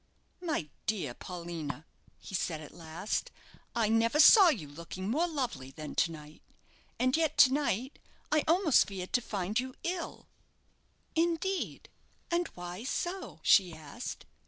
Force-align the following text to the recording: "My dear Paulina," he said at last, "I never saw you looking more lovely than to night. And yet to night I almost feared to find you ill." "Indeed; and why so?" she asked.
"My 0.41 0.71
dear 0.87 1.13
Paulina," 1.13 1.85
he 2.17 2.33
said 2.33 2.59
at 2.59 2.71
last, 2.73 3.29
"I 3.75 3.87
never 3.87 4.19
saw 4.19 4.49
you 4.49 4.67
looking 4.67 5.07
more 5.11 5.27
lovely 5.27 5.69
than 5.69 5.93
to 5.93 6.11
night. 6.11 6.41
And 6.97 7.15
yet 7.15 7.37
to 7.37 7.53
night 7.53 7.99
I 8.31 8.43
almost 8.47 8.87
feared 8.87 9.13
to 9.13 9.21
find 9.21 9.59
you 9.59 9.75
ill." 9.83 10.27
"Indeed; 11.13 11.87
and 12.31 12.47
why 12.55 12.83
so?" 12.83 13.41
she 13.43 13.75
asked. 13.75 14.25